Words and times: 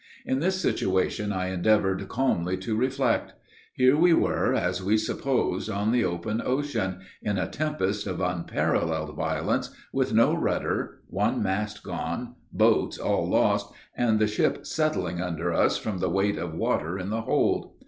In 0.25 0.39
this 0.39 0.59
situation 0.59 1.31
I 1.31 1.49
endeavored 1.49 2.07
calmly 2.07 2.57
to 2.57 2.75
reflect. 2.75 3.33
Here 3.75 3.95
we 3.95 4.15
were, 4.15 4.55
as 4.55 4.81
we 4.81 4.97
supposed, 4.97 5.69
on 5.69 5.91
the 5.91 6.03
open 6.03 6.41
ocean, 6.43 7.01
in 7.21 7.37
a 7.37 7.47
tempest 7.47 8.07
of 8.07 8.19
unparalleled 8.19 9.15
violence 9.15 9.69
with 9.93 10.11
no 10.11 10.33
rudder 10.33 11.01
one 11.07 11.43
mast 11.43 11.83
gone 11.83 12.33
boats 12.51 12.97
all 12.97 13.29
lost 13.29 13.71
and 13.95 14.17
the 14.17 14.25
ship 14.25 14.65
settling 14.65 15.21
under 15.21 15.53
us 15.53 15.77
from 15.77 15.99
the 15.99 16.09
weight 16.09 16.39
of 16.39 16.55
water 16.55 16.97
in 16.97 17.11
the 17.11 17.21
hold. 17.21 17.75